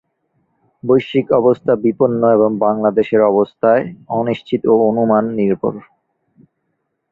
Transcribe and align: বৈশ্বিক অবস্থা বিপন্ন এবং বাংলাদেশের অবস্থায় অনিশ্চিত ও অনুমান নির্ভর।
বৈশ্বিক 0.83 1.27
অবস্থা 1.31 1.71
বিপন্ন 1.83 2.21
এবং 2.31 2.49
বাংলাদেশের 2.57 3.21
অবস্থায় 3.23 3.83
অনিশ্চিত 4.11 4.61
ও 4.65 4.73
অনুমান 4.89 5.23
নির্ভর। 5.39 5.73